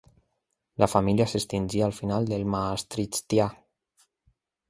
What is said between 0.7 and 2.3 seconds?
La família s'extingí al final